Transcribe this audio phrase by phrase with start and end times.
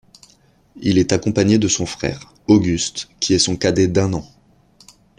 [0.77, 4.27] Il est accompagné de son frère, Auguste, qui est son cadet d'un an.